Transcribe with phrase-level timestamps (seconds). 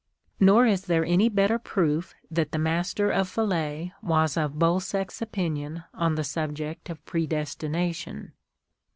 [0.39, 5.83] "Nor is there any better proof that the Master of Falais was of Bolsec's opinion
[5.93, 8.33] on the subject of predestination.